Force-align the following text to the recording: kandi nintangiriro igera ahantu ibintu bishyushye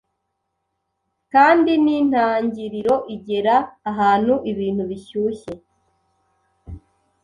kandi 1.33 1.71
nintangiriro 1.83 2.95
igera 3.15 3.55
ahantu 3.91 4.33
ibintu 4.51 4.83
bishyushye 4.89 5.53